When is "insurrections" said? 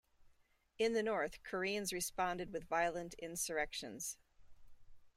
3.19-4.17